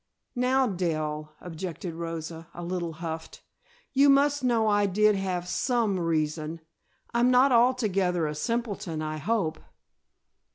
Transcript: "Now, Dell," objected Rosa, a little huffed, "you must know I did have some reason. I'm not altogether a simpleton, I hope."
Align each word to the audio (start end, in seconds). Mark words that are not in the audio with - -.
"Now, 0.35 0.65
Dell," 0.65 1.31
objected 1.41 1.93
Rosa, 1.93 2.47
a 2.55 2.63
little 2.63 2.93
huffed, 2.93 3.43
"you 3.93 4.09
must 4.09 4.43
know 4.43 4.67
I 4.67 4.87
did 4.87 5.13
have 5.15 5.47
some 5.47 5.99
reason. 5.99 6.59
I'm 7.13 7.29
not 7.29 7.51
altogether 7.51 8.25
a 8.25 8.33
simpleton, 8.33 9.03
I 9.03 9.17
hope." 9.17 9.59